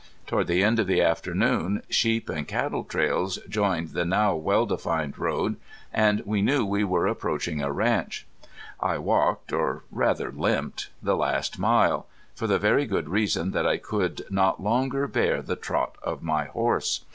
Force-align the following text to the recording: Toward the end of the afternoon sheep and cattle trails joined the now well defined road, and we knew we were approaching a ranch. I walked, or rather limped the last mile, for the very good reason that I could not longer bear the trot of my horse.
Toward 0.25 0.47
the 0.47 0.63
end 0.63 0.79
of 0.79 0.87
the 0.87 0.99
afternoon 1.03 1.83
sheep 1.87 2.27
and 2.27 2.47
cattle 2.47 2.83
trails 2.83 3.37
joined 3.47 3.89
the 3.89 4.03
now 4.03 4.33
well 4.33 4.65
defined 4.65 5.19
road, 5.19 5.57
and 5.93 6.23
we 6.25 6.41
knew 6.41 6.65
we 6.65 6.83
were 6.83 7.05
approaching 7.05 7.61
a 7.61 7.71
ranch. 7.71 8.25
I 8.79 8.97
walked, 8.97 9.53
or 9.53 9.83
rather 9.91 10.31
limped 10.31 10.89
the 11.03 11.15
last 11.15 11.59
mile, 11.59 12.07
for 12.33 12.47
the 12.47 12.57
very 12.57 12.87
good 12.87 13.09
reason 13.09 13.51
that 13.51 13.67
I 13.67 13.77
could 13.77 14.23
not 14.31 14.59
longer 14.59 15.05
bear 15.07 15.39
the 15.43 15.55
trot 15.55 15.99
of 16.01 16.23
my 16.23 16.45
horse. 16.45 17.05